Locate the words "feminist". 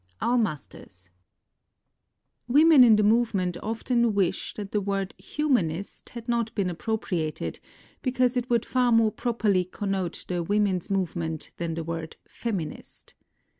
12.27-13.13